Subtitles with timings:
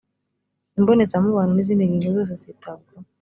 [0.77, 2.85] imbonezamubano nizindi ngingo zose zitabwaho.